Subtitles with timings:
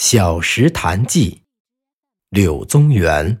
[0.00, 1.28] 小石潭记》
[2.28, 3.40] 柳宗元。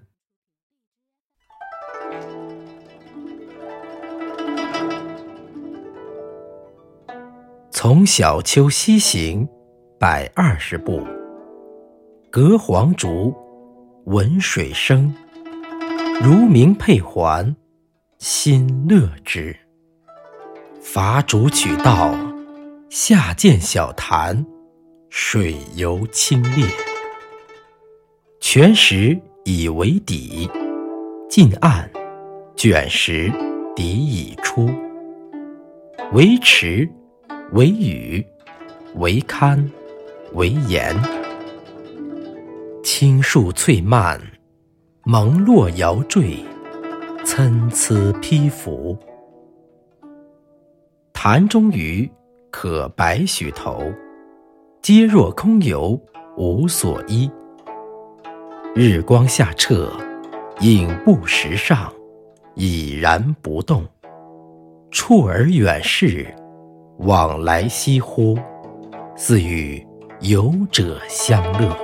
[7.70, 9.48] 从小丘西行，
[10.00, 11.06] 百二十步，
[12.28, 13.32] 隔黄竹，
[14.06, 15.14] 闻水声，
[16.20, 17.54] 如鸣佩环，
[18.18, 19.56] 心乐之。
[20.82, 22.12] 伐竹取道，
[22.90, 24.44] 下见小潭。
[25.20, 26.64] 水尤清冽，
[28.38, 30.48] 泉石以为底，
[31.28, 31.90] 近岸
[32.56, 33.28] 卷石
[33.74, 34.70] 底已出。
[36.12, 36.88] 为池，
[37.50, 38.24] 为屿，
[38.94, 39.68] 为堪，
[40.34, 40.96] 为岩。
[42.84, 44.18] 青树翠蔓，
[45.02, 46.38] 蒙络摇缀，
[47.24, 48.96] 参差披拂。
[51.12, 52.08] 潭中鱼
[52.52, 53.82] 可百许头。
[54.90, 56.00] 皆若空游，
[56.38, 57.30] 无所依。
[58.74, 59.92] 日光下澈，
[60.60, 61.92] 影布石上，
[62.54, 63.86] 已然不动。
[64.90, 66.34] 处而远视，
[67.00, 68.38] 往来翕忽，
[69.14, 69.86] 似与
[70.20, 71.76] 游者相乐。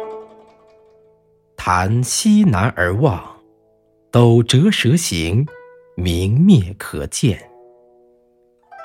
[1.58, 3.22] 潭西南而望，
[4.10, 5.46] 陡折蛇行，
[5.94, 7.38] 明灭可见。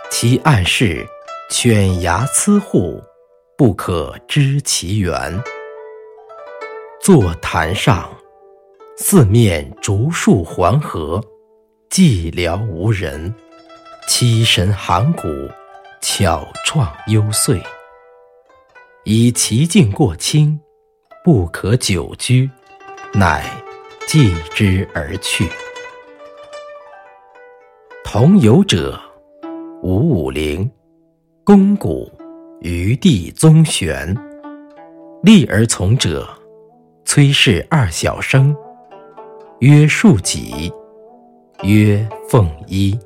[0.10, 1.08] 其岸势，
[1.50, 3.02] 犬牙牁户。
[3.60, 5.44] 不可知其源。
[7.02, 8.10] 坐潭上，
[8.96, 11.22] 四面竹树环合，
[11.90, 13.36] 寂寥无人，
[14.08, 15.28] 凄神寒骨，
[16.00, 17.62] 巧怆幽邃。
[19.04, 20.58] 以其境过清，
[21.22, 22.50] 不可久居，
[23.14, 23.44] 乃
[24.08, 25.50] 寄之而去。
[28.06, 28.98] 同游者，
[29.84, 30.72] 吴武陵、
[31.44, 32.10] 龚古。
[32.62, 34.14] 余弟宗玄，
[35.24, 36.28] 立而从者，
[37.06, 38.54] 崔氏二小生，
[39.60, 40.70] 曰庶己，
[41.64, 43.00] 曰凤衣。